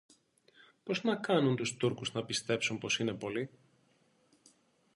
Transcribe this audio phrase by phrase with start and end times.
[0.83, 3.49] Πώς να κάνουν τους Τούρκους να πιστέψουν πως είναι πολλοί;